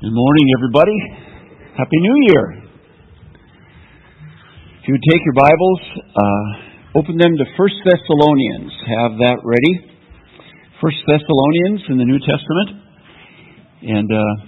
[0.00, 0.94] Good morning, everybody.
[1.76, 2.62] Happy New Year.
[4.78, 5.80] If you take your Bibles,
[6.14, 8.70] uh, open them to First Thessalonians.
[8.86, 9.90] Have that ready.
[10.80, 12.78] First Thessalonians in the New Testament.
[13.82, 14.46] And uh,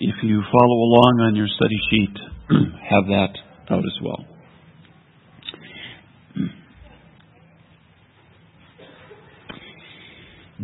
[0.00, 2.16] if you follow along on your study sheet,
[2.88, 3.36] have that
[3.68, 4.24] out as well.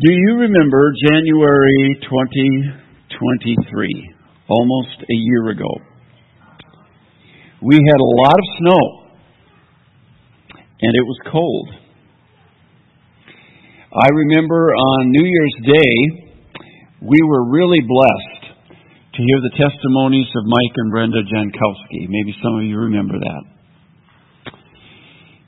[0.00, 2.00] Do you remember January
[3.16, 4.14] 2023,
[4.48, 5.70] almost a year ago?
[7.62, 8.82] We had a lot of snow,
[10.82, 11.68] and it was cold.
[13.94, 15.94] I remember on New Year's Day,
[17.00, 18.34] we were really blessed
[19.14, 22.10] to hear the testimonies of Mike and Brenda Jankowski.
[22.10, 23.42] Maybe some of you remember that.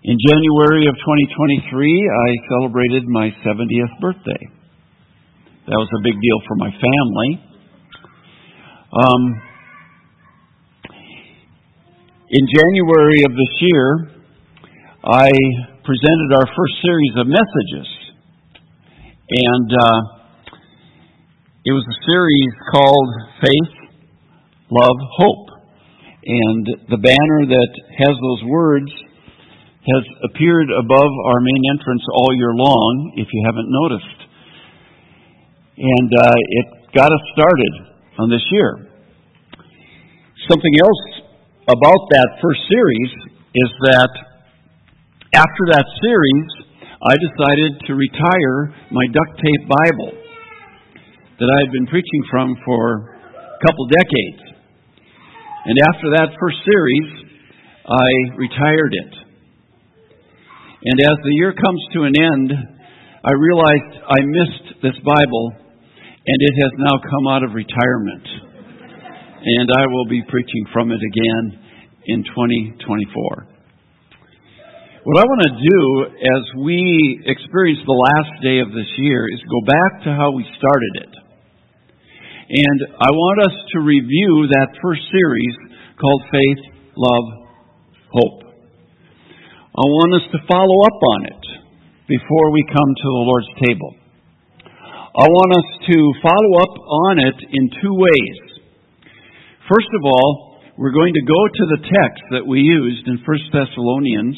[0.07, 4.43] In January of 2023, I celebrated my 70th birthday.
[5.67, 7.43] That was a big deal for my family.
[8.93, 9.43] Um,
[12.31, 14.11] in January of this year,
[15.03, 15.27] I
[15.83, 17.89] presented our first series of messages.
[19.29, 20.01] And uh,
[21.65, 23.11] it was a series called
[23.43, 23.91] Faith,
[24.71, 25.49] Love, Hope.
[26.25, 28.91] And the banner that has those words
[29.83, 34.21] has appeared above our main entrance all year long, if you haven't noticed.
[35.77, 38.89] And uh, it got us started on this year.
[40.49, 41.05] Something else
[41.69, 43.13] about that first series
[43.55, 44.13] is that
[45.35, 46.49] after that series,
[47.03, 50.13] I decided to retire my duct tape Bible
[51.39, 54.43] that I had been preaching from for a couple decades.
[55.67, 57.09] And after that first series,
[57.85, 59.13] I retired it.
[60.87, 62.49] And as the year comes to an end,
[63.25, 65.66] I realized I missed this Bible,
[66.27, 68.27] and it has now come out of retirement.
[69.47, 71.45] And I will be preaching from it again
[72.07, 73.47] in 2024.
[75.07, 75.83] What I want to do
[76.19, 80.43] as we experience the last day of this year is go back to how we
[80.59, 81.13] started it.
[82.47, 85.55] And I want us to review that first series
[85.95, 86.63] called Faith,
[86.99, 87.29] Love,
[88.11, 88.43] Hope.
[89.79, 91.45] I want us to follow up on it
[92.11, 94.06] before we come to the Lord's table.
[95.17, 98.37] I want us to follow up on it in two ways.
[99.65, 103.25] First of all, we're going to go to the text that we used in 1
[103.49, 104.37] Thessalonians,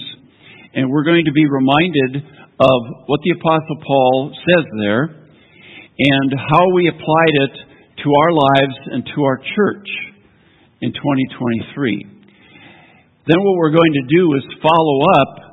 [0.78, 2.22] and we're going to be reminded
[2.62, 2.78] of
[3.10, 5.18] what the Apostle Paul says there
[5.98, 7.54] and how we applied it
[8.06, 9.90] to our lives and to our church
[10.78, 12.06] in 2023.
[13.26, 15.47] Then what we're going to do is follow up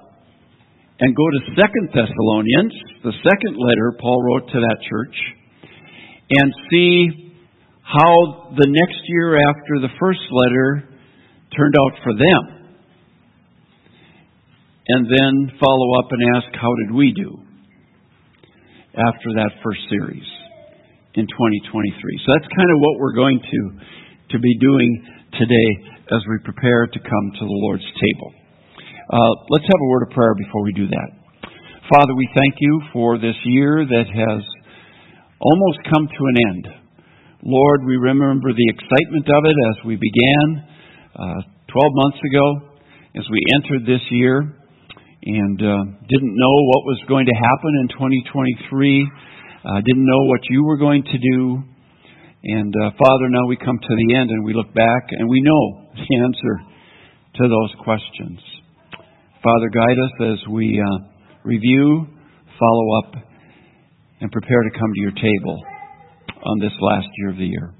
[1.00, 2.74] and go to Second Thessalonians,
[3.04, 5.16] the second letter Paul wrote to that church,
[6.30, 7.36] and see
[7.84, 10.90] how the next year after the first letter
[11.56, 12.44] turned out for them.
[14.88, 17.40] And then follow up and ask, how did we do
[18.94, 20.26] after that first series
[21.16, 22.22] in 2023?
[22.26, 23.60] So that's kind of what we're going to,
[24.32, 24.90] to be doing
[25.34, 25.70] today
[26.14, 28.45] as we prepare to come to the Lord's table.
[29.06, 31.10] Uh, let's have a word of prayer before we do that.
[31.94, 34.42] Father, we thank you for this year that has
[35.38, 36.66] almost come to an end.
[37.46, 40.48] Lord, we remember the excitement of it as we began
[41.22, 42.82] uh, 12 months ago,
[43.14, 47.88] as we entered this year, and uh, didn't know what was going to happen in
[47.94, 49.06] 2023,
[49.70, 51.62] uh, didn't know what you were going to do.
[52.42, 55.42] And uh, Father, now we come to the end and we look back and we
[55.42, 56.58] know the answer
[57.38, 58.65] to those questions.
[59.46, 61.06] Father, guide us as we uh,
[61.44, 62.08] review,
[62.60, 63.14] follow up,
[64.20, 65.62] and prepare to come to your table
[66.44, 67.72] on this last year of the year.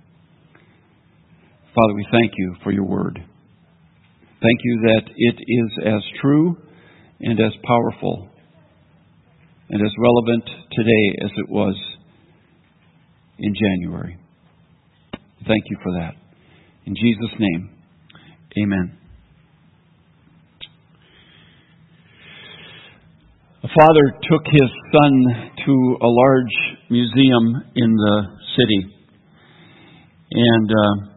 [1.74, 3.18] Father, we thank you for your word.
[3.18, 6.56] Thank you that it is as true
[7.22, 8.30] and as powerful
[9.72, 11.76] and as relevant today as it was
[13.40, 14.20] in January.
[15.48, 16.14] Thank you for that.
[16.86, 17.70] In Jesus' name.
[18.62, 19.05] Amen.
[23.66, 25.14] A father took his son
[25.66, 26.56] to a large
[26.92, 27.46] museum
[27.76, 28.18] in the
[28.56, 28.94] city,
[30.30, 31.10] and uh,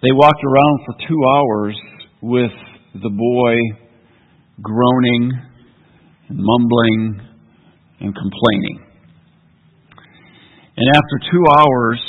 [0.00, 1.76] they walked around for two hours
[2.22, 2.56] with
[3.02, 3.54] the boy
[4.62, 5.30] groaning
[6.30, 7.20] and mumbling
[8.00, 8.80] and complaining.
[10.78, 12.00] And after two hours,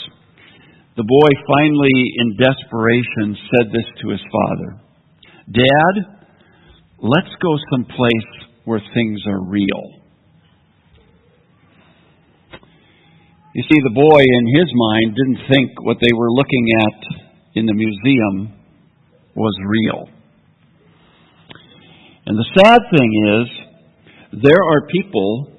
[0.95, 4.79] the boy finally, in desperation, said this to his father
[5.51, 6.23] Dad,
[7.01, 10.01] let's go someplace where things are real.
[13.53, 16.99] You see, the boy in his mind didn't think what they were looking at
[17.55, 18.53] in the museum
[19.35, 20.07] was real.
[22.25, 23.11] And the sad thing
[23.41, 25.51] is, there are people,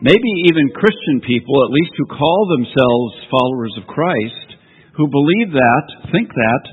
[0.00, 4.58] maybe even Christian people, at least who call themselves followers of Christ,
[4.96, 6.64] who believe that, think that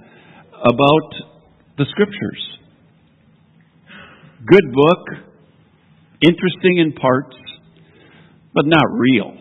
[0.66, 1.10] about
[1.78, 2.59] the Scriptures.
[4.46, 5.06] Good book,
[6.22, 7.36] interesting in parts,
[8.54, 9.34] but not real.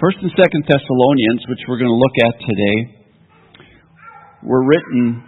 [0.00, 2.98] First and Second Thessalonians, which we're going to look at today,
[4.42, 5.22] were written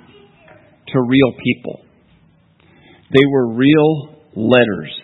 [0.88, 1.80] to real people.
[3.12, 5.00] They were real letters.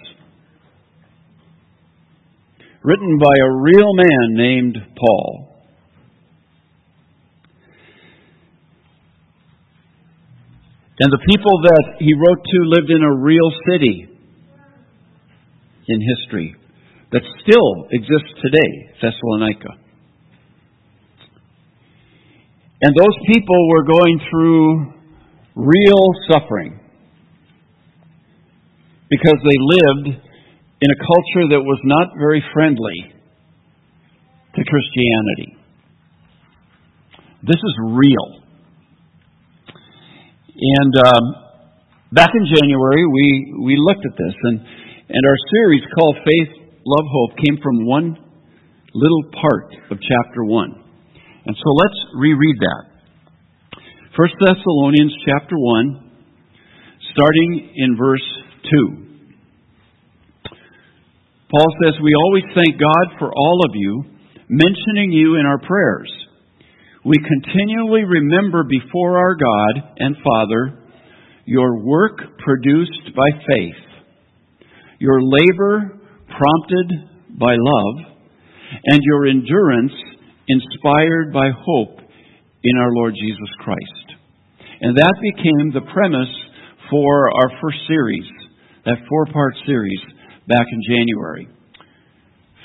[2.82, 5.51] Written by a real man named Paul.
[11.00, 14.08] And the people that he wrote to lived in a real city
[15.88, 16.54] in history
[17.12, 19.82] that still exists today, Thessalonica.
[22.82, 24.92] And those people were going through
[25.54, 26.80] real suffering
[29.08, 30.18] because they lived
[30.80, 33.14] in a culture that was not very friendly
[34.56, 35.56] to Christianity.
[37.42, 38.41] This is real.
[40.62, 41.24] And um,
[42.12, 44.60] back in January, we, we looked at this, and,
[45.08, 46.54] and our series called Faith
[46.86, 48.16] love hope came from one
[48.94, 50.84] little part of chapter 1.
[51.46, 52.84] And so let's reread that.
[54.16, 56.10] 1 Thessalonians chapter 1,
[57.10, 58.28] starting in verse
[58.70, 59.02] 2.
[61.50, 64.04] Paul says, We always thank God for all of you,
[64.48, 66.21] mentioning you in our prayers.
[67.04, 70.78] We continually remember before our God and Father
[71.44, 74.70] your work produced by faith,
[75.00, 77.10] your labor prompted
[77.40, 78.06] by love,
[78.84, 79.92] and your endurance
[80.46, 81.98] inspired by hope
[82.62, 84.18] in our Lord Jesus Christ.
[84.80, 86.34] And that became the premise
[86.88, 88.30] for our first series,
[88.84, 90.00] that four part series
[90.46, 91.48] back in January.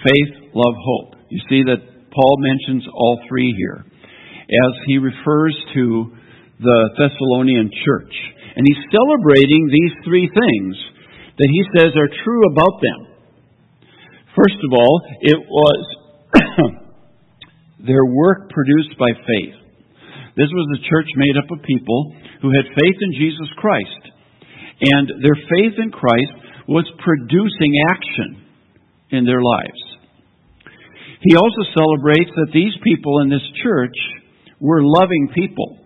[0.05, 1.15] Faith, love, hope.
[1.29, 3.83] You see that Paul mentions all three here
[4.47, 6.15] as he refers to
[6.59, 8.13] the Thessalonian church.
[8.55, 10.73] And he's celebrating these three things
[11.37, 12.99] that he says are true about them.
[14.33, 15.83] First of all, it was
[17.87, 19.57] their work produced by faith.
[20.35, 24.01] This was a church made up of people who had faith in Jesus Christ.
[24.81, 26.33] And their faith in Christ
[26.67, 28.45] was producing action
[29.09, 29.81] in their lives.
[31.21, 33.97] He also celebrates that these people in this church
[34.59, 35.77] were loving people.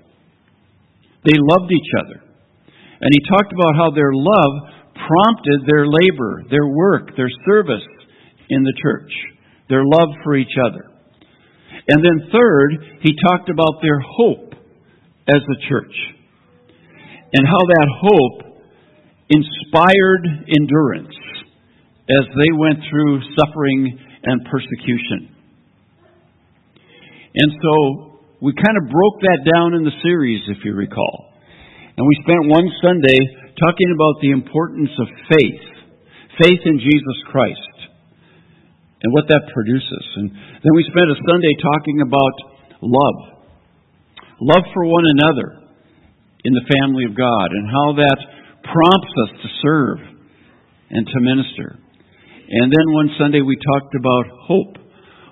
[1.26, 2.24] They loved each other.
[3.02, 7.84] And he talked about how their love prompted their labor, their work, their service,
[8.52, 9.12] in the church,
[9.70, 10.86] their love for each other.
[11.88, 14.54] And then, third, he talked about their hope
[15.28, 15.96] as a church
[17.34, 18.60] and how that hope
[19.30, 21.16] inspired endurance
[22.10, 25.34] as they went through suffering and persecution.
[27.34, 28.11] And so
[28.42, 31.30] we kind of broke that down in the series, if you recall.
[31.94, 33.20] And we spent one Sunday
[33.62, 35.64] talking about the importance of faith,
[36.42, 37.78] faith in Jesus Christ
[39.02, 40.06] and what that produces.
[40.18, 42.36] And then we spent a Sunday talking about
[42.82, 43.20] love.
[44.42, 45.62] Love for one another
[46.42, 48.20] in the family of God and how that
[48.66, 50.00] prompts us to serve
[50.90, 51.78] and to minister.
[51.78, 54.82] And then one Sunday we talked about hope.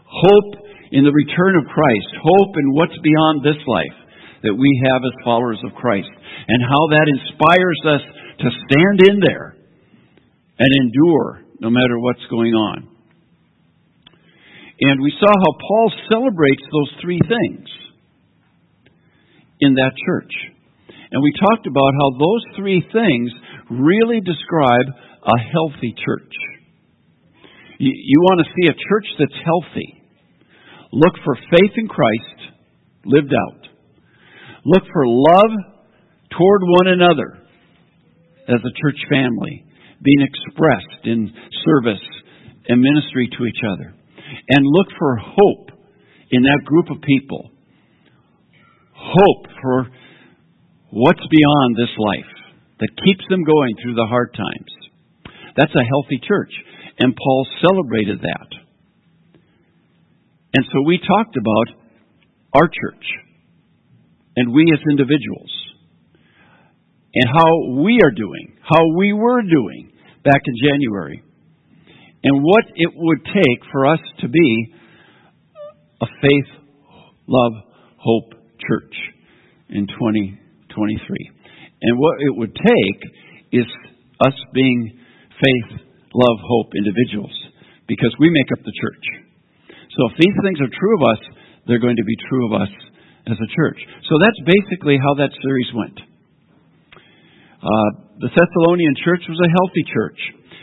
[0.06, 0.59] Hope
[0.92, 2.10] in the return of Christ.
[2.24, 3.98] Hope in what's beyond this life
[4.44, 6.10] that we have as followers of Christ.
[6.48, 8.04] And how that inspires us
[8.40, 9.56] to stand in there
[10.58, 12.88] and endure no matter what's going on.
[14.82, 17.68] And we saw how Paul celebrates those three things
[19.60, 20.32] in that church.
[21.12, 23.32] And we talked about how those three things
[23.70, 24.88] really describe
[25.26, 26.34] a healthy church.
[27.78, 29.99] You, you want to see a church that's healthy.
[30.92, 32.54] Look for faith in Christ
[33.06, 33.68] lived out.
[34.66, 35.52] Look for love
[36.38, 37.38] toward one another
[38.48, 39.66] as a church family
[40.02, 41.32] being expressed in
[41.66, 42.06] service
[42.68, 43.94] and ministry to each other
[44.50, 45.72] and look for hope
[46.32, 47.52] in that group of people.
[48.94, 49.88] Hope for
[50.92, 52.34] what's beyond this life
[52.80, 55.34] that keeps them going through the hard times.
[55.58, 56.52] That's a healthy church.
[57.00, 58.69] And Paul celebrated that.
[60.54, 61.78] And so we talked about
[62.54, 63.06] our church
[64.36, 65.52] and we as individuals.
[67.14, 69.92] and how we are doing, how we were doing
[70.24, 71.24] back in January,
[72.24, 74.74] and what it would take for us to be
[76.02, 76.52] a faith,
[77.28, 77.54] love,
[77.98, 78.34] hope
[78.68, 78.94] church
[79.70, 81.32] in 2023.
[81.82, 83.02] And what it would take
[83.52, 83.66] is
[84.26, 85.00] us being
[85.42, 85.80] faith,
[86.14, 87.34] love, hope individuals,
[87.88, 89.29] because we make up the church.
[90.00, 91.22] So if these things are true of us,
[91.68, 92.72] they're going to be true of us
[93.28, 93.76] as a church.
[94.08, 96.00] So that's basically how that series went.
[97.60, 97.90] Uh,
[98.24, 100.20] the Thessalonian church was a healthy church.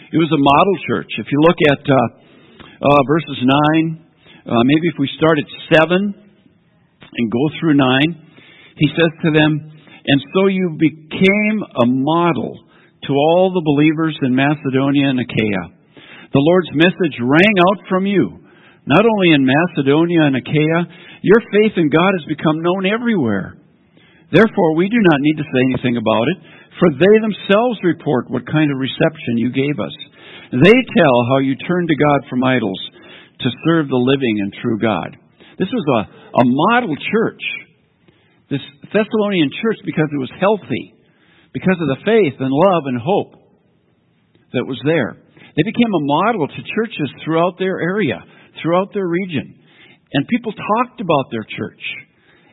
[0.09, 1.12] It was a model church.
[1.21, 1.97] If you look at uh,
[2.81, 4.09] uh, verses 9,
[4.49, 7.85] uh, maybe if we start at 7 and go through 9,
[8.81, 9.52] he says to them,
[10.09, 12.57] And so you became a model
[13.05, 15.76] to all the believers in Macedonia and Achaia.
[16.33, 18.45] The Lord's message rang out from you.
[18.87, 20.81] Not only in Macedonia and Achaia,
[21.23, 23.59] your faith in God has become known everywhere.
[24.31, 26.38] Therefore, we do not need to say anything about it,
[26.78, 29.95] for they themselves report what kind of reception you gave us.
[30.50, 32.78] They tell how you turned to God from idols
[33.43, 35.16] to serve the living and true God.
[35.59, 36.00] This was a,
[36.38, 37.43] a model church.
[38.50, 38.62] This
[38.93, 40.95] Thessalonian church, because it was healthy,
[41.52, 43.33] because of the faith and love and hope
[44.52, 45.16] that was there.
[45.57, 48.23] They became a model to churches throughout their area,
[48.62, 49.58] throughout their region.
[50.12, 51.80] And people talked about their church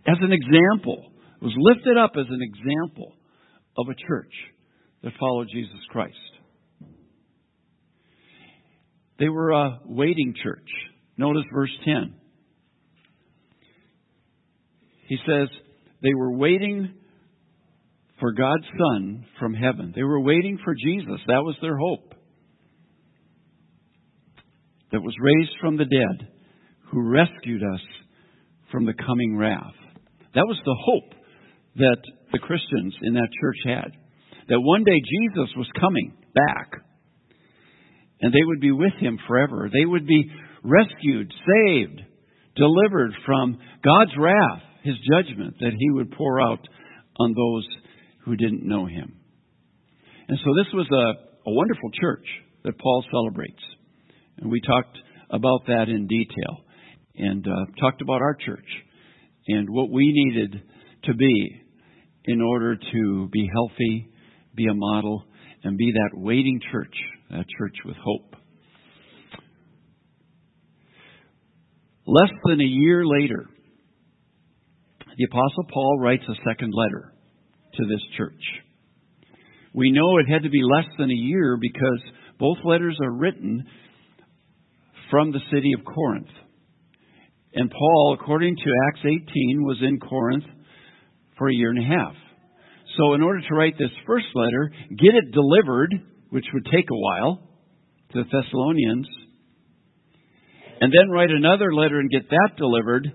[0.07, 1.12] as an example.
[1.41, 3.13] It was lifted up as an example
[3.77, 4.33] of a church
[5.03, 6.15] that followed Jesus Christ.
[9.19, 10.67] They were a waiting church.
[11.17, 12.15] Notice verse 10.
[15.07, 15.50] He says,
[16.01, 16.93] they were waiting
[18.19, 19.93] for God's Son from heaven.
[19.95, 21.19] They were waiting for Jesus.
[21.27, 22.12] That was their hope.
[24.93, 26.29] That was raised from the dead,
[26.91, 27.81] who rescued us
[28.71, 29.73] from the coming wrath.
[30.35, 31.13] That was the hope
[31.75, 31.97] that
[32.31, 33.91] the Christians in that church had.
[34.50, 36.83] That one day Jesus was coming back
[38.21, 39.69] and they would be with him forever.
[39.71, 40.31] They would be
[40.63, 42.01] rescued, saved,
[42.55, 46.65] delivered from God's wrath, his judgment that he would pour out
[47.19, 47.67] on those
[48.25, 49.15] who didn't know him.
[50.27, 52.25] And so this was a, a wonderful church
[52.63, 53.62] that Paul celebrates.
[54.38, 54.98] And we talked
[55.30, 56.63] about that in detail
[57.16, 58.68] and uh, talked about our church
[59.48, 60.62] and what we needed
[61.04, 61.62] to be
[62.25, 64.10] in order to be healthy,
[64.56, 65.25] be a model,
[65.63, 66.96] and be that waiting church
[67.32, 68.36] a church with hope.
[72.06, 73.46] Less than a year later,
[75.18, 77.13] the Apostle Paul writes a second letter
[77.75, 78.42] to this church.
[79.74, 82.02] We know it had to be less than a year because
[82.40, 83.66] both letters are written
[85.10, 86.29] from the city of Corinth.
[87.53, 90.45] And Paul, according to Acts 18, was in Corinth
[91.38, 92.15] for a year and a half.
[92.98, 95.93] So, in order to write this first letter, get it delivered
[96.33, 97.48] which would take a while,
[98.12, 99.07] to the Thessalonians,
[100.81, 103.05] and then write another letter and get that delivered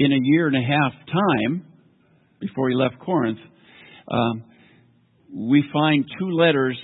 [0.00, 1.64] in a year and a half time
[2.40, 3.38] before he left Corinth,
[4.10, 4.42] um,
[5.32, 6.76] we find two letters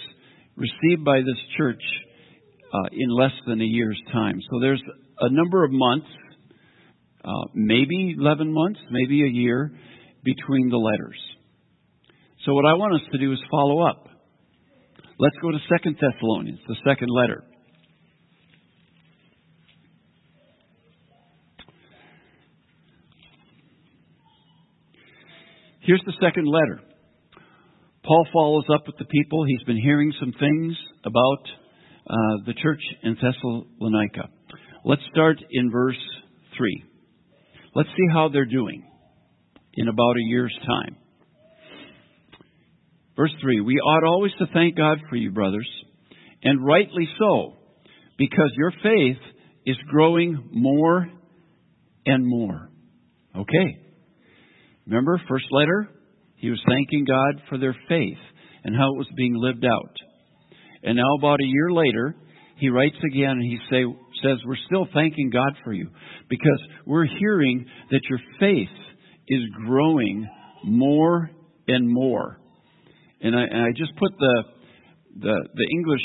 [0.55, 1.83] received by this church
[2.73, 4.41] uh, in less than a year's time.
[4.51, 4.83] So there's
[5.21, 6.07] a number of months,
[7.25, 9.73] uh, maybe 11 months, maybe a year,
[10.25, 11.19] between the letters.
[12.47, 14.07] So what I want us to do is follow up.
[15.19, 17.45] Let's go to Second Thessalonians, the second letter.
[25.81, 26.81] Here's the second letter.
[28.05, 29.45] Paul follows up with the people.
[29.45, 31.45] He's been hearing some things about
[32.07, 34.29] uh, the church in Thessalonica.
[34.85, 35.99] Let's start in verse
[36.57, 36.85] 3.
[37.75, 38.85] Let's see how they're doing
[39.75, 40.97] in about a year's time.
[43.17, 45.69] Verse 3 We ought always to thank God for you, brothers,
[46.43, 47.57] and rightly so,
[48.19, 49.19] because your faith
[49.67, 51.07] is growing more
[52.07, 52.71] and more.
[53.37, 53.79] Okay.
[54.87, 55.89] Remember, first letter?
[56.37, 58.19] He was thanking God for their faith
[58.65, 59.95] and how it was being lived out.
[60.83, 62.15] And now, about a year later,
[62.57, 63.85] he writes again and he say,
[64.23, 65.89] says, We're still thanking God for you
[66.29, 68.69] because we're hearing that your faith
[69.29, 70.29] is growing
[70.65, 71.31] more
[71.69, 72.39] and more.
[73.21, 74.43] And I, and I just put the,
[75.21, 76.01] the, the English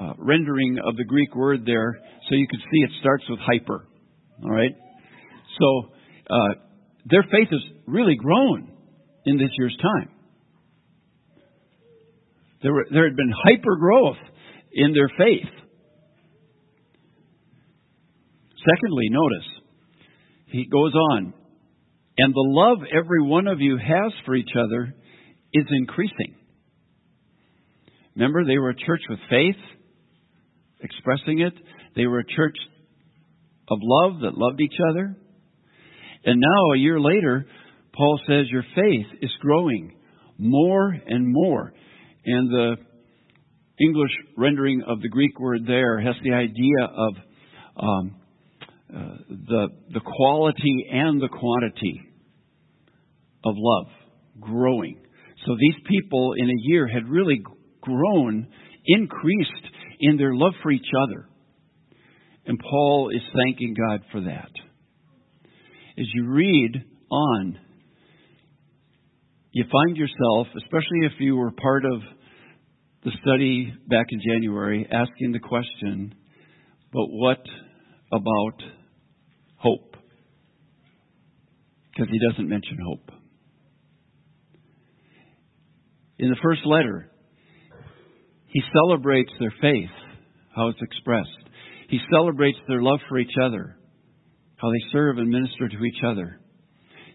[0.00, 1.98] uh, rendering of the Greek word there
[2.28, 3.86] so you can see it starts with hyper.
[4.42, 4.72] All right?
[5.58, 5.90] So
[6.28, 6.54] uh,
[7.06, 8.72] their faith has really grown
[9.24, 10.10] in this year's time.
[12.62, 14.16] There, were, there had been hyper growth
[14.72, 15.50] in their faith.
[18.58, 19.48] Secondly, notice,
[20.46, 21.34] he goes on,
[22.18, 24.94] and the love every one of you has for each other
[25.52, 26.34] is increasing.
[28.16, 29.56] Remember, they were a church with faith,
[30.80, 31.52] expressing it.
[31.94, 32.56] They were a church
[33.68, 35.16] of love that loved each other.
[36.24, 37.46] And now, a year later,
[37.94, 39.96] Paul says your faith is growing
[40.38, 41.72] more and more.
[42.26, 42.76] And the
[43.80, 47.14] English rendering of the Greek word there has the idea of
[47.76, 48.16] um,
[48.94, 52.00] uh, the, the quality and the quantity
[53.44, 53.86] of love
[54.40, 54.98] growing.
[55.46, 57.42] So these people in a year had really
[57.80, 58.48] grown,
[58.86, 59.50] increased
[60.00, 61.28] in their love for each other.
[62.46, 64.50] And Paul is thanking God for that.
[65.98, 67.58] As you read on,
[69.56, 72.02] you find yourself, especially if you were part of
[73.04, 76.14] the study back in January, asking the question,
[76.92, 77.40] but what
[78.12, 78.62] about
[79.56, 79.96] hope?
[81.90, 83.10] Because he doesn't mention hope.
[86.18, 87.10] In the first letter,
[88.48, 89.96] he celebrates their faith,
[90.54, 91.30] how it's expressed.
[91.88, 93.78] He celebrates their love for each other,
[94.56, 96.40] how they serve and minister to each other.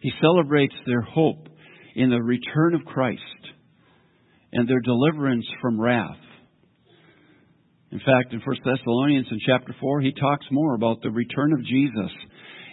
[0.01, 1.49] He celebrates their hope
[1.95, 3.21] in the return of Christ
[4.53, 6.17] and their deliverance from wrath.
[7.91, 11.65] In fact, in 1 Thessalonians in chapter 4, he talks more about the return of
[11.65, 12.11] Jesus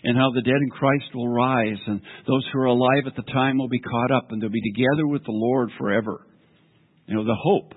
[0.04, 3.32] and how the dead in Christ will rise and those who are alive at the
[3.32, 6.24] time will be caught up and they'll be together with the Lord forever.
[7.06, 7.74] You know, the hope.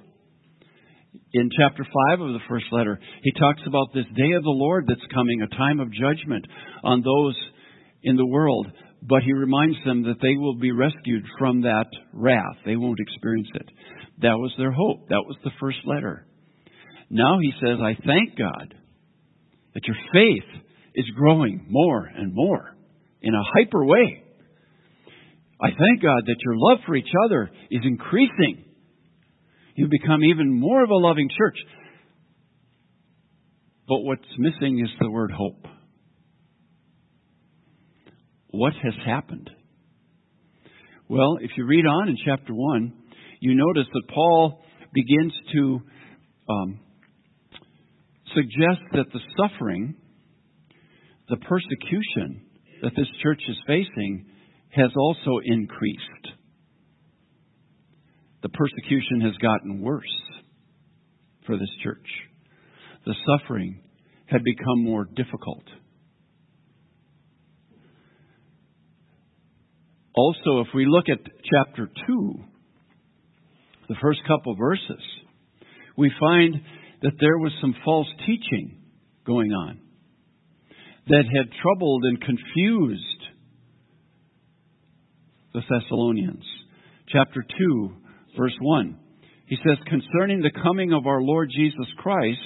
[1.33, 4.85] In chapter 5 of the first letter, he talks about this day of the Lord
[4.87, 6.45] that's coming, a time of judgment
[6.83, 7.35] on those
[8.03, 8.67] in the world.
[9.01, 12.57] But he reminds them that they will be rescued from that wrath.
[12.65, 13.69] They won't experience it.
[14.21, 15.09] That was their hope.
[15.09, 16.27] That was the first letter.
[17.09, 18.75] Now he says, I thank God
[19.73, 20.63] that your faith
[20.95, 22.75] is growing more and more
[23.21, 24.23] in a hyper way.
[25.61, 28.65] I thank God that your love for each other is increasing.
[29.75, 31.57] You become even more of a loving church.
[33.87, 35.65] But what's missing is the word hope.
[38.51, 39.49] What has happened?
[41.07, 42.93] Well, if you read on in chapter 1,
[43.39, 44.61] you notice that Paul
[44.93, 45.81] begins to
[46.49, 46.79] um,
[48.35, 49.95] suggest that the suffering,
[51.29, 52.45] the persecution
[52.81, 54.25] that this church is facing
[54.69, 56.01] has also increased.
[58.41, 60.03] The persecution has gotten worse
[61.45, 62.07] for this church.
[63.05, 63.81] The suffering
[64.25, 65.63] had become more difficult.
[70.13, 71.19] Also, if we look at
[71.53, 72.33] chapter 2,
[73.87, 75.01] the first couple verses,
[75.97, 76.55] we find
[77.01, 78.77] that there was some false teaching
[79.25, 79.79] going on
[81.07, 83.03] that had troubled and confused
[85.53, 86.43] the Thessalonians.
[87.09, 87.91] Chapter 2,
[88.37, 88.97] verse 1.
[89.47, 92.39] He says, Concerning the coming of our Lord Jesus Christ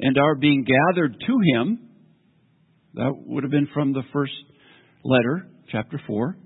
[0.00, 1.88] and our being gathered to him,
[2.94, 4.32] that would have been from the first
[5.04, 6.36] letter, chapter 4.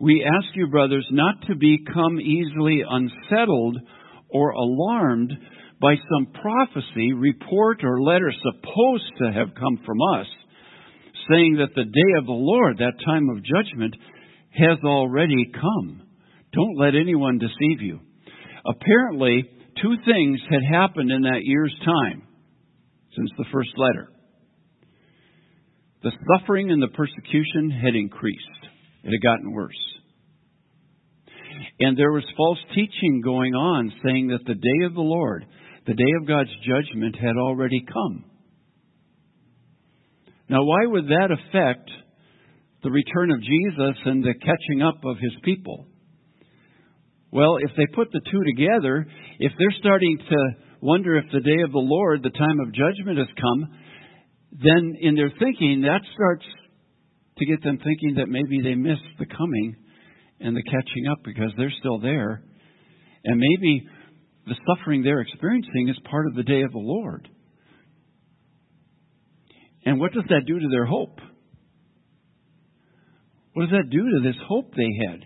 [0.00, 3.78] We ask you, brothers, not to become easily unsettled
[4.28, 5.32] or alarmed
[5.80, 10.26] by some prophecy, report, or letter supposed to have come from us,
[11.30, 13.94] saying that the day of the Lord, that time of judgment,
[14.50, 16.02] has already come.
[16.52, 18.00] Don't let anyone deceive you.
[18.66, 19.44] Apparently,
[19.82, 22.22] two things had happened in that year's time
[23.16, 24.10] since the first letter.
[26.02, 28.42] The suffering and the persecution had increased.
[29.04, 29.76] It had gotten worse.
[31.80, 35.44] And there was false teaching going on saying that the day of the Lord,
[35.86, 38.24] the day of God's judgment, had already come.
[40.48, 41.90] Now, why would that affect
[42.82, 45.86] the return of Jesus and the catching up of his people?
[47.30, 49.06] Well, if they put the two together,
[49.38, 50.36] if they're starting to
[50.80, 53.74] wonder if the day of the Lord, the time of judgment, has come,
[54.52, 56.44] then in their thinking, that starts
[57.38, 59.76] to get them thinking that maybe they missed the coming
[60.40, 62.42] and the catching up because they're still there.
[63.24, 63.86] And maybe
[64.46, 67.28] the suffering they're experiencing is part of the day of the Lord.
[69.84, 71.18] And what does that do to their hope?
[73.52, 75.20] What does that do to this hope they had?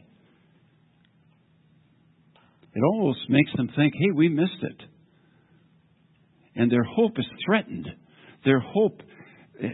[2.74, 4.82] It almost makes them think, hey, we missed it.
[6.54, 7.88] And their hope is threatened.
[8.44, 9.00] Their hope
[9.62, 9.68] eh,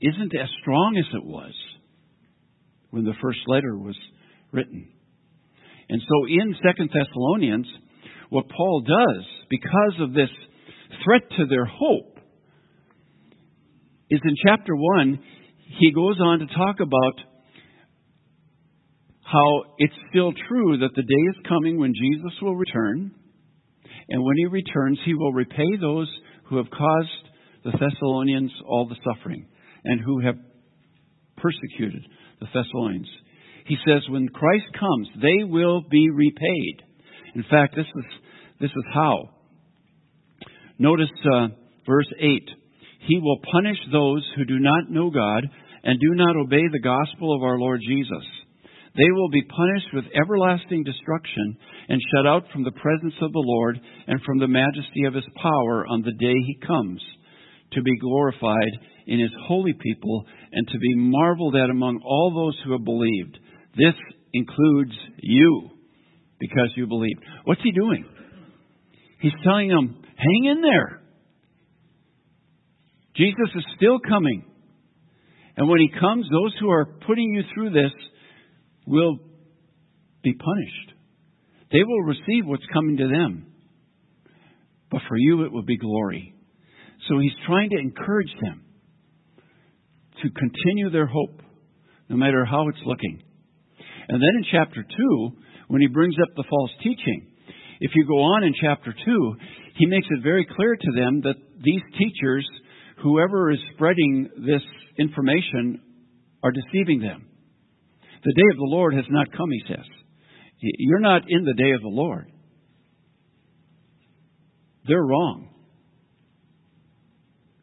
[0.00, 1.52] isn't as strong as it was
[2.90, 3.96] when the first letter was
[4.52, 4.88] written.
[5.88, 7.66] And so in Second Thessalonians,
[8.30, 10.30] what Paul does, because of this
[11.04, 12.18] threat to their hope,
[14.10, 15.18] is in chapter 1,
[15.78, 17.14] he goes on to talk about
[19.22, 23.10] how it's still true that the day is coming when Jesus will return,
[24.08, 26.08] and when he returns, he will repay those
[26.44, 27.08] who have caused
[27.64, 29.46] the Thessalonians all the suffering
[29.84, 30.36] and who have
[31.36, 32.04] persecuted
[32.40, 33.08] the Thessalonians.
[33.66, 36.82] He says, when Christ comes, they will be repaid.
[37.34, 38.04] In fact, this is,
[38.60, 39.30] this is how.
[40.78, 41.48] Notice uh,
[41.86, 42.50] verse 8.
[43.06, 45.44] He will punish those who do not know God
[45.84, 48.24] and do not obey the gospel of our Lord Jesus.
[48.96, 51.56] They will be punished with everlasting destruction
[51.88, 55.26] and shut out from the presence of the Lord and from the majesty of his
[55.40, 57.00] power on the day he comes
[57.72, 62.58] to be glorified in his holy people and to be marveled at among all those
[62.64, 63.38] who have believed.
[63.76, 63.94] This
[64.32, 65.70] includes you
[66.38, 67.20] because you believed.
[67.44, 68.04] What's he doing?
[69.20, 71.00] He's telling them, hang in there.
[73.16, 74.44] Jesus is still coming.
[75.56, 77.92] And when he comes, those who are putting you through this
[78.86, 79.18] will
[80.22, 80.92] be punished.
[81.72, 83.46] They will receive what's coming to them.
[84.90, 86.34] But for you, it will be glory.
[87.08, 88.62] So he's trying to encourage them
[90.22, 91.42] to continue their hope,
[92.08, 93.22] no matter how it's looking.
[94.08, 95.30] And then in chapter 2,
[95.68, 97.28] when he brings up the false teaching,
[97.80, 99.34] if you go on in chapter 2,
[99.76, 102.46] he makes it very clear to them that these teachers,
[103.02, 104.62] whoever is spreading this
[104.98, 105.80] information,
[106.42, 107.26] are deceiving them.
[108.24, 109.86] The day of the Lord has not come, he says.
[110.60, 112.30] You're not in the day of the Lord.
[114.86, 115.48] They're wrong.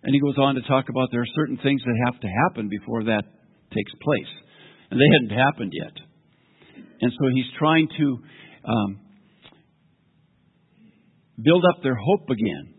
[0.05, 2.69] And he goes on to talk about there are certain things that have to happen
[2.69, 3.23] before that
[3.73, 4.31] takes place.
[4.91, 5.93] And they hadn't happened yet.
[7.01, 8.17] And so he's trying to
[8.69, 8.99] um,
[11.43, 12.75] build up their hope again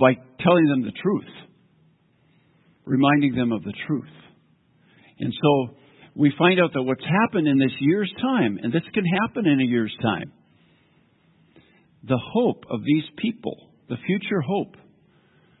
[0.00, 1.30] by telling them the truth,
[2.84, 4.10] reminding them of the truth.
[5.20, 5.76] And so
[6.16, 9.60] we find out that what's happened in this year's time, and this can happen in
[9.60, 10.32] a year's time,
[12.02, 13.56] the hope of these people,
[13.88, 14.74] the future hope,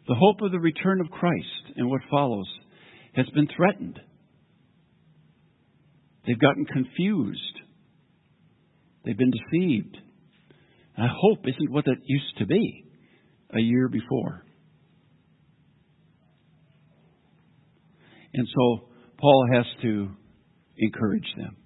[0.06, 2.48] the hope of the return of Christ and what follows,
[3.14, 3.98] has been threatened.
[6.26, 7.40] They've gotten confused.
[9.04, 9.96] They've been deceived.
[10.96, 12.84] And hope isn't what it used to be
[13.54, 14.44] a year before.
[18.32, 20.08] And so Paul has to
[20.78, 21.56] encourage them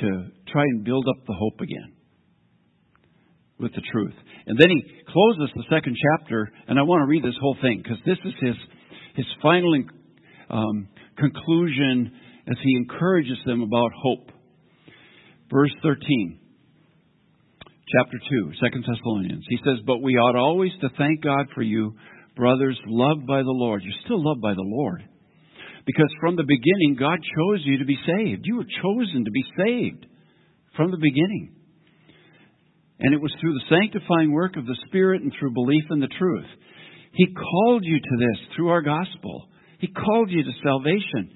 [0.00, 1.97] to try and build up the hope again
[3.58, 4.14] with the truth.
[4.46, 7.82] And then he closes the second chapter, and I want to read this whole thing
[7.82, 8.56] because this is his,
[9.16, 9.74] his final
[10.50, 12.12] um, conclusion
[12.46, 14.30] as he encourages them about hope.
[15.50, 16.38] Verse 13,
[17.96, 19.44] chapter 2, 2 Thessalonians.
[19.48, 21.94] He says, But we ought always to thank God for you,
[22.36, 23.82] brothers, loved by the Lord.
[23.82, 25.02] You're still loved by the Lord.
[25.86, 28.42] Because from the beginning, God chose you to be saved.
[28.44, 30.06] You were chosen to be saved
[30.76, 31.57] from the beginning.
[33.00, 36.08] And it was through the sanctifying work of the Spirit and through belief in the
[36.18, 36.46] truth.
[37.12, 39.48] He called you to this through our gospel.
[39.78, 41.30] He called you to salvation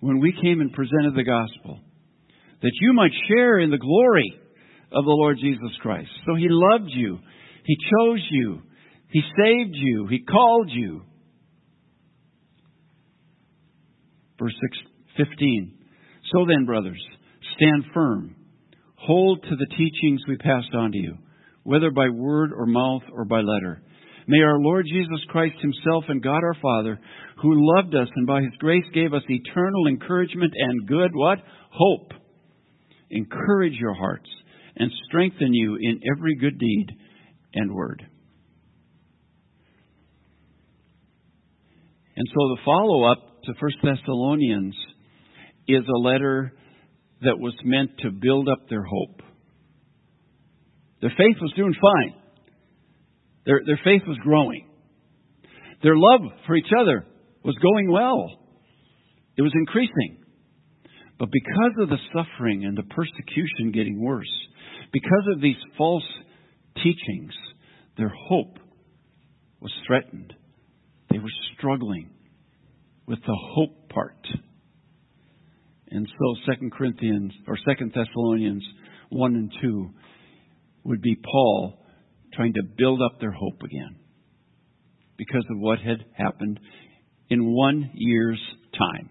[0.00, 1.80] when we came and presented the gospel.
[2.62, 4.32] That you might share in the glory
[4.90, 6.08] of the Lord Jesus Christ.
[6.26, 7.18] So He loved you.
[7.64, 8.62] He chose you.
[9.10, 10.06] He saved you.
[10.08, 11.02] He called you.
[14.38, 14.54] Verse
[15.16, 15.74] 6, 15.
[16.32, 17.02] So then, brothers,
[17.56, 18.36] stand firm.
[19.00, 21.16] Hold to the teachings we passed on to you,
[21.62, 23.82] whether by word or mouth or by letter.
[24.26, 26.98] May our Lord Jesus Christ Himself and God our Father,
[27.40, 31.38] who loved us and by His grace gave us eternal encouragement and good what?
[31.70, 32.12] Hope.
[33.10, 34.28] Encourage your hearts
[34.76, 36.88] and strengthen you in every good deed
[37.54, 38.06] and word.
[42.16, 44.74] And so the follow up to 1 Thessalonians
[45.68, 46.52] is a letter
[47.22, 49.22] that was meant to build up their hope.
[51.00, 52.14] Their faith was doing fine.
[53.46, 54.68] Their, their faith was growing.
[55.82, 57.06] Their love for each other
[57.44, 58.26] was going well.
[59.36, 60.18] It was increasing.
[61.18, 64.30] But because of the suffering and the persecution getting worse,
[64.92, 66.06] because of these false
[66.76, 67.32] teachings,
[67.96, 68.58] their hope
[69.60, 70.32] was threatened.
[71.10, 72.10] They were struggling
[73.06, 74.26] with the hope part.
[75.90, 78.64] And so Second Corinthians or Second Thessalonians
[79.10, 79.90] 1 and 2
[80.84, 81.78] would be Paul
[82.34, 83.96] trying to build up their hope again
[85.16, 86.60] because of what had happened
[87.30, 88.40] in one year's
[88.78, 89.10] time.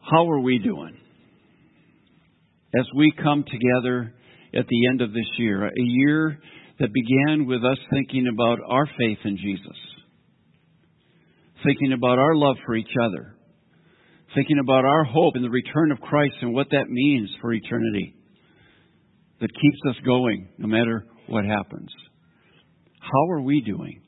[0.00, 0.96] How are we doing?
[2.78, 4.12] As we come together
[4.54, 6.38] at the end of this year, a year
[6.80, 9.76] that began with us thinking about our faith in Jesus
[11.64, 13.36] thinking about our love for each other,
[14.34, 18.16] thinking about our hope in the return of Christ and what that means for eternity
[19.40, 21.90] that keeps us going no matter what happens.
[23.00, 24.02] How are we doing?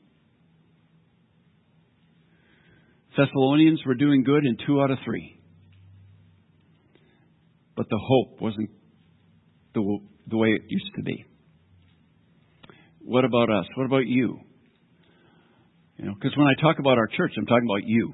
[3.17, 5.39] Thessalonians were doing good in two out of three.
[7.75, 8.69] But the hope wasn't
[9.73, 11.25] the, the way it used to be.
[12.99, 13.65] What about us?
[13.75, 14.39] What about you?
[15.97, 18.13] You know, because when I talk about our church, I'm talking about you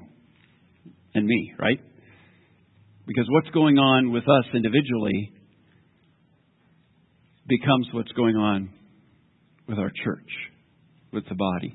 [1.14, 1.80] and me, right?
[3.06, 5.32] Because what's going on with us individually
[7.48, 8.70] becomes what's going on
[9.68, 10.28] with our church,
[11.12, 11.74] with the body.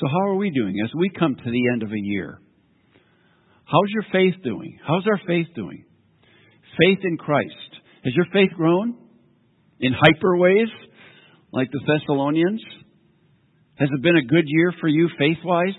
[0.00, 2.40] So, how are we doing as we come to the end of a year?
[3.64, 4.78] How's your faith doing?
[4.86, 5.84] How's our faith doing?
[6.78, 7.50] Faith in Christ.
[8.04, 8.96] Has your faith grown
[9.80, 10.68] in hyper ways
[11.52, 12.62] like the Thessalonians?
[13.82, 15.74] Has it been a good year for you faith wise?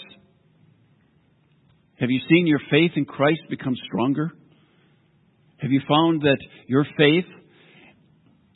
[2.01, 4.29] Have you seen your faith in Christ become stronger?
[5.61, 6.37] Have you found that
[6.67, 7.23] your faith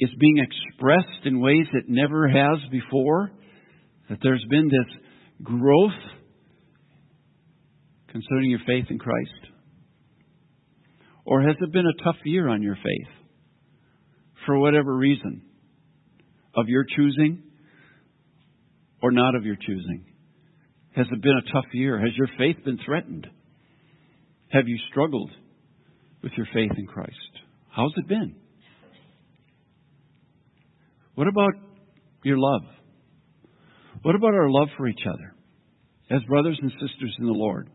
[0.01, 3.31] is being expressed in ways it never has before?
[4.09, 4.97] That there's been this
[5.41, 5.91] growth
[8.11, 9.53] concerning your faith in Christ?
[11.23, 13.13] Or has it been a tough year on your faith
[14.45, 15.43] for whatever reason?
[16.53, 17.46] Of your choosing
[19.01, 20.05] or not of your choosing?
[20.95, 21.99] Has it been a tough year?
[21.99, 23.27] Has your faith been threatened?
[24.49, 25.31] Have you struggled
[26.23, 27.13] with your faith in Christ?
[27.69, 28.35] How's it been?
[31.15, 31.53] What about
[32.23, 32.61] your love?
[34.01, 35.33] What about our love for each other
[36.09, 37.69] as brothers and sisters in the Lord?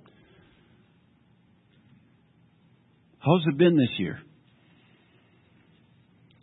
[3.18, 4.18] How's it been this year?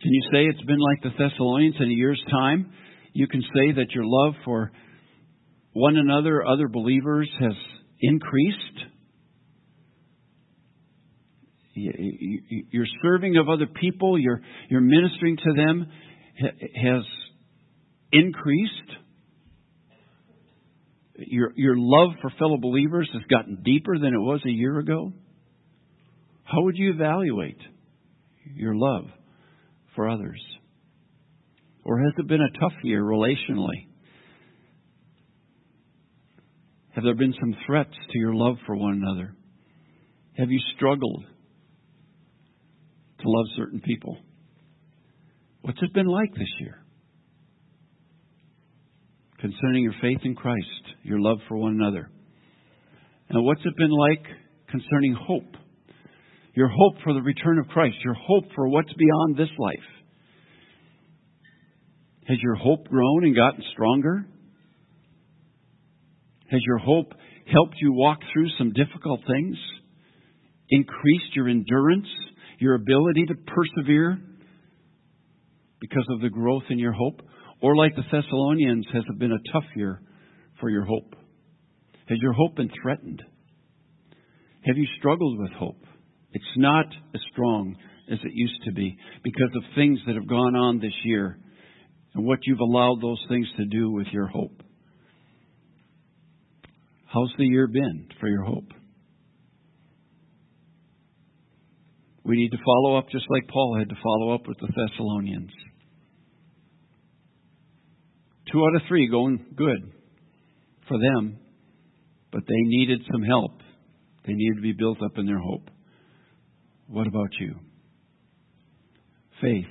[0.00, 2.72] Can you say it's been like the Thessalonians in a year's time?
[3.12, 4.70] You can say that your love for
[5.72, 7.54] one another, other believers, has
[8.00, 8.56] increased.
[11.74, 15.86] Your serving of other people, your, your ministering to them
[16.74, 17.04] has
[18.12, 18.72] increased.
[21.16, 25.12] Your, your love for fellow believers has gotten deeper than it was a year ago.
[26.44, 27.60] How would you evaluate
[28.54, 29.04] your love
[29.94, 30.40] for others?
[31.90, 33.88] Or has it been a tough year relationally?
[36.90, 39.34] Have there been some threats to your love for one another?
[40.38, 41.24] Have you struggled
[43.18, 44.16] to love certain people?
[45.62, 46.80] What's it been like this year?
[49.40, 52.08] Concerning your faith in Christ, your love for one another.
[53.30, 54.24] And what's it been like
[54.68, 55.56] concerning hope?
[56.54, 59.99] Your hope for the return of Christ, your hope for what's beyond this life.
[62.30, 64.24] Has your hope grown and gotten stronger?
[66.48, 67.12] Has your hope
[67.52, 69.56] helped you walk through some difficult things?
[70.68, 72.06] Increased your endurance,
[72.60, 74.20] your ability to persevere
[75.80, 77.20] because of the growth in your hope?
[77.60, 80.00] Or like the Thessalonians, has it been a tough year
[80.60, 81.16] for your hope?
[82.08, 83.24] Has your hope been threatened?
[84.66, 85.82] Have you struggled with hope?
[86.32, 87.74] It's not as strong
[88.08, 91.36] as it used to be because of things that have gone on this year
[92.14, 94.62] and what you've allowed those things to do with your hope.
[97.06, 98.68] How's the year been for your hope?
[102.24, 105.50] We need to follow up just like Paul had to follow up with the Thessalonians.
[108.52, 109.92] Two out of three going good
[110.88, 111.38] for them,
[112.30, 113.52] but they needed some help.
[114.26, 115.70] They needed to be built up in their hope.
[116.86, 117.54] What about you?
[119.40, 119.64] Faith,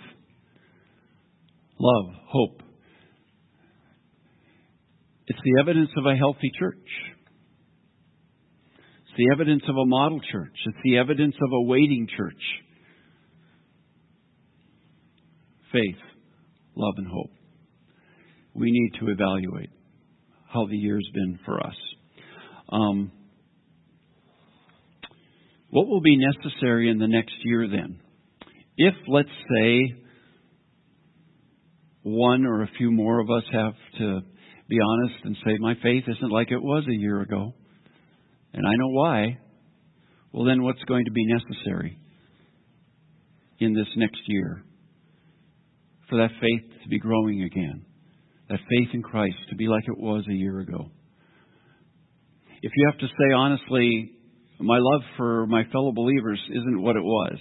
[1.79, 2.61] love, hope.
[5.27, 6.75] It's the evidence of a healthy church.
[8.77, 10.53] It's the evidence of a model church.
[10.65, 12.41] It's the evidence of a waiting church.
[15.71, 16.01] Faith,
[16.75, 17.31] love, and hope.
[18.55, 19.69] We need to evaluate
[20.51, 21.75] how the year's been for us.
[22.71, 23.11] Um,
[25.69, 27.99] what will be necessary in the next year then?
[28.77, 29.93] If, let's say,
[32.03, 34.21] one or a few more of us have to
[34.69, 37.53] be honest and say, my faith isn't like it was a year ago,
[38.53, 39.37] and I know why,
[40.31, 41.97] well, then what's going to be necessary
[43.59, 44.63] in this next year
[46.07, 47.85] for that faith to be growing again?
[48.49, 50.89] That faith in Christ to be like it was a year ago?
[52.61, 54.11] If you have to say honestly,
[54.59, 57.37] my love for my fellow believers isn't what it was.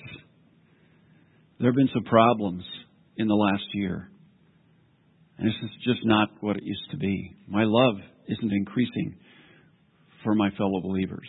[1.59, 2.65] There have been some problems
[3.17, 4.11] in the last year.
[5.39, 7.37] And this is just not what it used to be.
[7.47, 7.95] My love
[8.29, 9.17] isn't increasing
[10.25, 11.29] for my fellow believers.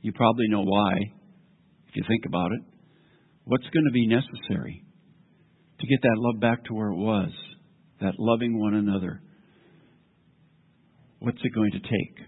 [0.00, 0.92] You probably know why,
[1.88, 2.60] if you think about it.
[3.44, 4.84] What's going to be necessary
[5.80, 7.30] to get that love back to where it was?
[8.00, 9.20] That loving one another.
[11.18, 12.26] What's it going to take?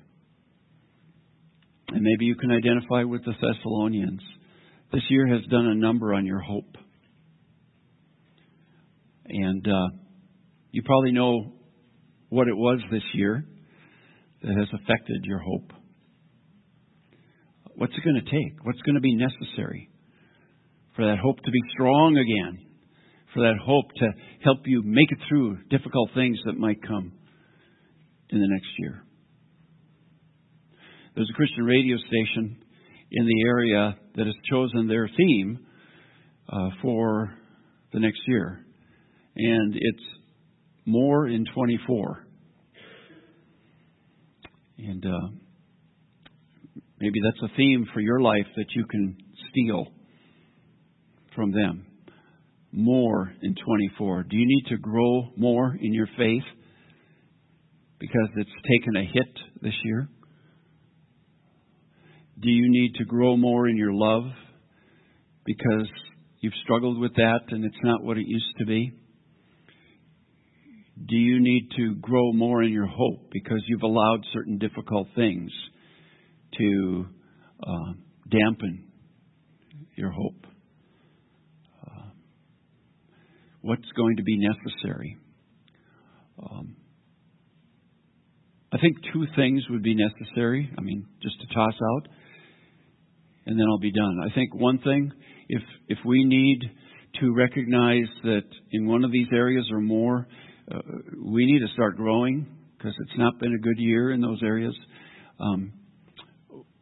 [1.88, 4.22] And maybe you can identify with the Thessalonians.
[4.92, 6.76] This year has done a number on your hope.
[9.28, 10.05] And uh,
[10.76, 11.54] you probably know
[12.28, 13.42] what it was this year
[14.42, 15.72] that has affected your hope.
[17.76, 18.62] What's it going to take?
[18.62, 19.88] What's going to be necessary
[20.94, 22.66] for that hope to be strong again?
[23.32, 24.08] For that hope to
[24.44, 27.12] help you make it through difficult things that might come
[28.28, 29.02] in the next year?
[31.14, 32.62] There's a Christian radio station
[33.12, 35.58] in the area that has chosen their theme
[36.50, 37.32] uh, for
[37.94, 38.60] the next year,
[39.36, 40.15] and it's
[40.86, 42.24] more in 24.
[44.78, 45.28] And uh,
[47.00, 49.16] maybe that's a theme for your life that you can
[49.50, 49.86] steal
[51.34, 51.86] from them.
[52.72, 54.24] More in 24.
[54.24, 56.44] Do you need to grow more in your faith
[57.98, 60.08] because it's taken a hit this year?
[62.38, 64.24] Do you need to grow more in your love
[65.46, 65.88] because
[66.40, 68.92] you've struggled with that and it's not what it used to be?
[71.04, 75.50] Do you need to grow more in your hope because you've allowed certain difficult things
[76.58, 77.06] to
[77.62, 77.92] uh,
[78.30, 78.84] dampen
[79.94, 80.46] your hope?
[81.86, 82.10] Uh,
[83.60, 85.18] what's going to be necessary?
[86.42, 86.76] Um,
[88.72, 90.70] I think two things would be necessary.
[90.76, 92.08] I mean, just to toss out
[93.46, 94.20] and then I'll be done.
[94.24, 95.12] I think one thing,
[95.48, 96.60] if if we need
[97.20, 100.26] to recognize that in one of these areas or more,
[100.72, 100.78] uh,
[101.24, 104.74] we need to start growing because it's not been a good year in those areas.
[105.38, 105.72] Um,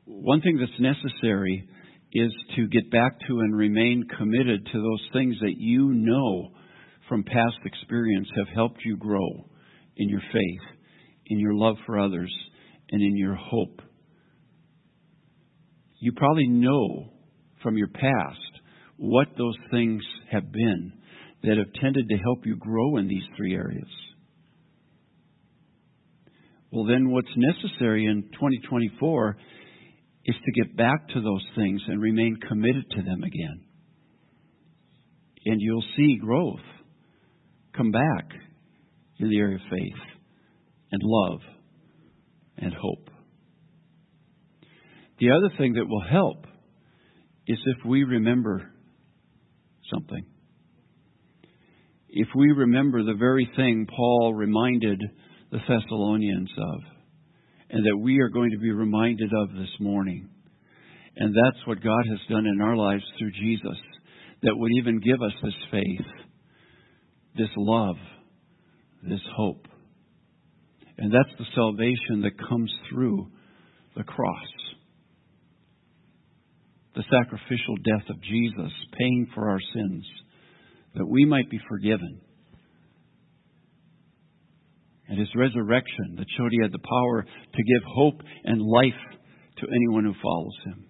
[0.06, 1.68] one thing that's necessary
[2.12, 6.50] is to get back to and remain committed to those things that you know
[7.08, 9.46] from past experience have helped you grow
[9.96, 10.78] in your faith,
[11.26, 12.32] in your love for others,
[12.90, 13.80] and in your hope
[16.04, 17.08] you probably know
[17.62, 18.60] from your past
[18.98, 20.92] what those things have been
[21.44, 23.88] that have tended to help you grow in these three areas.
[26.72, 29.36] Well, then what's necessary in 2024
[30.24, 33.60] is to get back to those things and remain committed to them again.
[35.44, 36.64] And you'll see growth
[37.76, 38.30] come back
[39.18, 40.02] in the area of faith
[40.90, 41.40] and love
[42.56, 43.10] and hope.
[45.18, 46.46] The other thing that will help
[47.46, 48.72] is if we remember
[49.92, 50.24] something.
[52.16, 55.02] If we remember the very thing Paul reminded
[55.50, 56.80] the Thessalonians of,
[57.70, 60.28] and that we are going to be reminded of this morning.
[61.16, 63.76] And that's what God has done in our lives through Jesus,
[64.42, 66.06] that would even give us this faith,
[67.36, 67.96] this love,
[69.02, 69.66] this hope.
[70.96, 73.26] And that's the salvation that comes through
[73.96, 74.46] the cross
[76.94, 80.06] the sacrificial death of Jesus, paying for our sins,
[80.94, 82.20] that we might be forgiven.
[85.08, 89.18] And his resurrection that showed he had the power to give hope and life
[89.58, 90.86] to anyone who follows him.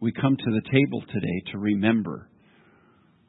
[0.00, 2.28] We come to the table today to remember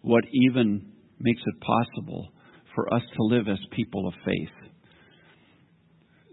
[0.01, 2.29] what even makes it possible
[2.75, 4.71] for us to live as people of faith.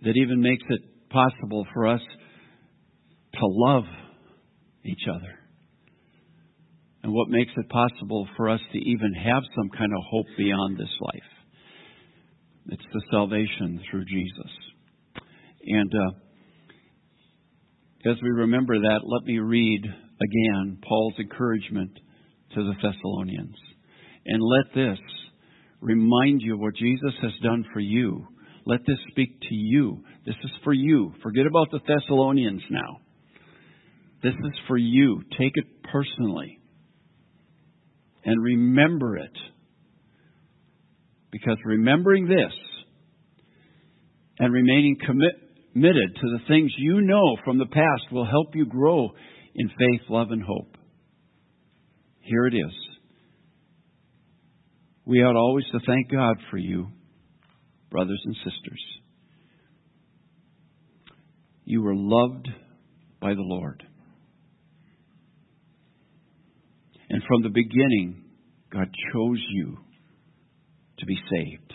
[0.03, 2.01] That even makes it possible for us
[3.35, 3.85] to love
[4.85, 5.40] each other.
[7.03, 10.77] And what makes it possible for us to even have some kind of hope beyond
[10.77, 11.23] this life.
[12.69, 14.53] It's the salvation through Jesus.
[15.67, 16.11] And uh,
[18.11, 21.93] as we remember that, let me read again Paul's encouragement
[22.55, 23.57] to the Thessalonians.
[24.27, 24.99] And let this
[25.81, 28.27] remind you what Jesus has done for you.
[28.67, 30.05] Let this speak to you.
[30.27, 31.15] This is for you.
[31.23, 33.01] Forget about the Thessalonians now.
[34.23, 35.23] This is for you.
[35.39, 36.60] Take it personally.
[38.25, 39.37] And remember it.
[41.31, 42.53] Because remembering this
[44.39, 49.11] and remaining committed to the things you know from the past will help you grow
[49.55, 50.77] in faith, love, and hope.
[52.21, 52.73] Here it is.
[55.05, 56.89] We ought always to thank God for you,
[57.91, 58.83] brothers and sisters.
[61.65, 62.49] You were loved
[63.21, 63.83] by the Lord.
[67.11, 68.23] And from the beginning,
[68.73, 69.79] God chose you
[70.99, 71.75] to be saved.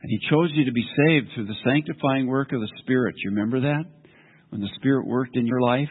[0.00, 3.16] And He chose you to be saved through the sanctifying work of the Spirit.
[3.18, 3.84] You remember that?
[4.50, 5.88] When the Spirit worked in your life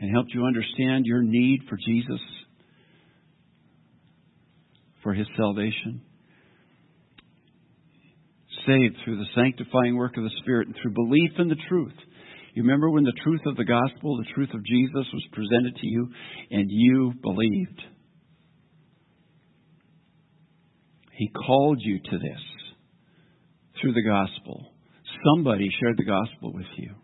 [0.00, 2.20] and helped you understand your need for Jesus,
[5.04, 6.02] for His salvation.
[8.66, 11.94] Saved through the sanctifying work of the Spirit and through belief in the truth.
[12.54, 15.86] You remember when the truth of the gospel, the truth of Jesus was presented to
[15.86, 16.08] you
[16.50, 17.80] and you believed.
[21.12, 22.40] He called you to this
[23.80, 24.72] through the gospel.
[25.24, 26.94] Somebody shared the gospel with you.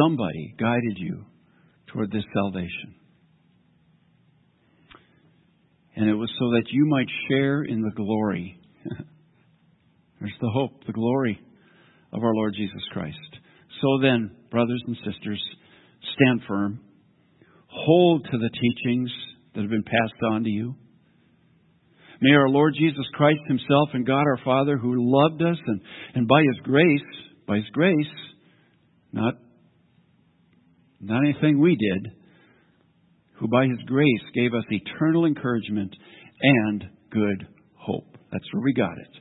[0.00, 1.24] Somebody guided you
[1.88, 2.94] toward this salvation.
[5.96, 8.58] And it was so that you might share in the glory.
[10.20, 11.38] There's the hope, the glory
[12.12, 13.16] of our Lord Jesus Christ.
[13.80, 15.42] So then, brothers and sisters,
[16.14, 16.80] stand firm.
[17.66, 19.10] Hold to the teachings
[19.54, 20.74] that have been passed on to you.
[22.20, 25.80] May our Lord Jesus Christ Himself and God our Father, who loved us and,
[26.14, 27.00] and by His grace,
[27.48, 27.94] by His grace,
[29.12, 29.34] not,
[31.00, 32.12] not anything we did,
[33.34, 35.96] who by His grace gave us eternal encouragement
[36.40, 38.16] and good hope.
[38.30, 39.20] That's where we got it.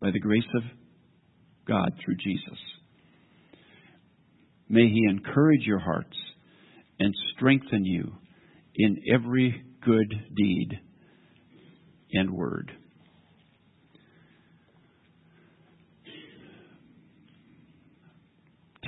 [0.00, 0.62] By the grace of
[1.68, 2.58] God through Jesus.
[4.68, 6.16] May He encourage your hearts
[6.98, 8.12] and strengthen you
[8.74, 10.68] in every good deed
[12.12, 12.72] and word.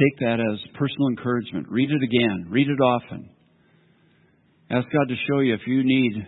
[0.00, 1.66] Take that as personal encouragement.
[1.68, 2.46] Read it again.
[2.48, 3.30] Read it often.
[4.70, 6.26] Ask God to show you if you need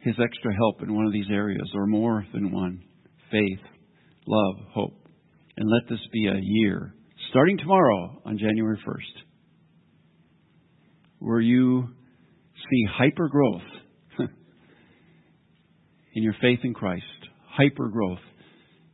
[0.00, 2.82] His extra help in one of these areas or more than one
[3.30, 3.60] faith,
[4.26, 5.08] love, hope.
[5.56, 6.94] And let this be a year,
[7.30, 9.22] starting tomorrow on January 1st,
[11.20, 11.88] where you
[12.70, 13.62] see hyper growth
[16.14, 17.04] in your faith in Christ,
[17.50, 18.18] hyper growth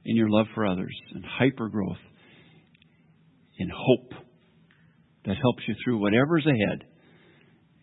[0.04, 1.96] in your love for others, and hyper growth
[3.58, 4.12] in hope
[5.24, 6.84] that helps you through whatever's ahead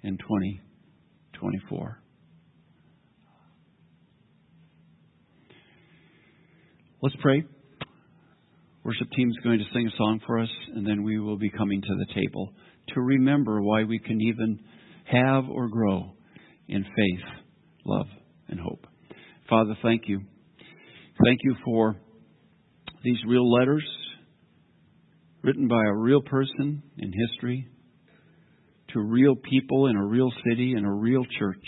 [0.03, 2.01] in 2024.
[6.99, 7.43] Let's pray.
[8.83, 11.51] Worship team is going to sing a song for us, and then we will be
[11.51, 12.51] coming to the table
[12.95, 14.59] to remember why we can even
[15.03, 16.13] have or grow
[16.67, 17.25] in faith,
[17.85, 18.07] love,
[18.47, 18.87] and hope.
[19.47, 20.21] Father, thank you.
[21.23, 21.97] Thank you for
[23.03, 23.87] these real letters
[25.43, 27.67] written by a real person in history
[28.93, 31.65] to real people in a real city in a real church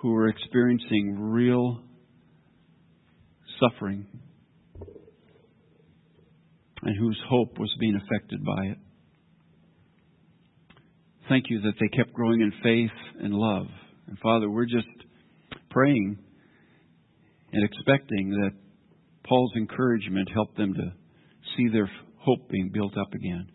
[0.00, 1.82] who are experiencing real
[3.60, 4.06] suffering
[6.82, 8.78] and whose hope was being affected by it.
[11.28, 13.66] Thank you that they kept growing in faith and love.
[14.06, 14.86] And Father, we're just
[15.70, 16.18] praying
[17.52, 18.52] and expecting that
[19.26, 20.92] Paul's encouragement helped them to
[21.56, 23.48] see their hope being built up again.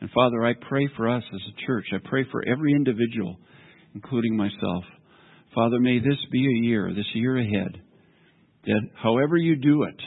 [0.00, 1.86] And Father, I pray for us as a church.
[1.92, 3.36] I pray for every individual,
[3.94, 4.84] including myself.
[5.54, 7.80] Father, may this be a year, this year ahead,
[8.66, 10.00] that however you do it,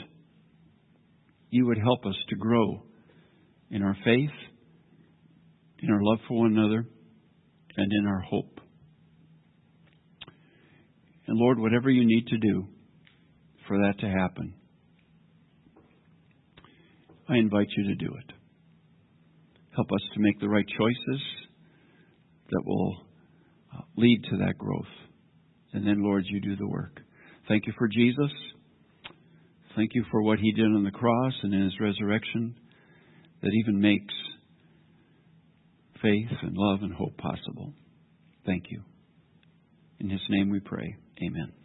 [1.50, 2.82] you would help us to grow
[3.70, 4.30] in our faith,
[5.82, 6.86] in our love for one another,
[7.76, 8.60] and in our hope.
[11.26, 12.66] And Lord, whatever you need to do
[13.66, 14.54] for that to happen,
[17.28, 18.34] I invite you to do it.
[19.74, 21.22] Help us to make the right choices
[22.50, 22.96] that will
[23.72, 24.82] uh, lead to that growth.
[25.72, 27.00] And then, Lord, you do the work.
[27.50, 28.30] Thank you for Jesus.
[29.74, 32.54] Thank you for what he did on the cross and in his resurrection
[33.42, 34.14] that even makes
[36.00, 37.72] faith and love and hope possible.
[38.46, 38.82] Thank you.
[39.98, 40.94] In his name we pray.
[41.20, 41.59] Amen.